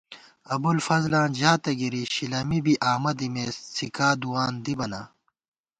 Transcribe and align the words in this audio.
ابُوالفضلاں 0.53 1.27
ژاتہ 1.39 1.71
گِری 1.79 2.03
شِلَمی 2.13 2.59
بی 2.65 2.73
آمہ 2.91 3.11
دِمېس 3.17 3.55
څھِکادُوان 3.75 4.53
دِبہ 4.63 4.85
نا 4.91 5.01